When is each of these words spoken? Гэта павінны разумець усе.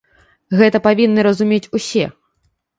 Гэта 0.61 0.81
павінны 0.87 1.27
разумець 1.29 1.63
усе. 1.81 2.05